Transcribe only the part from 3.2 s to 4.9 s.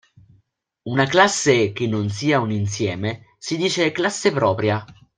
si dice classe propria.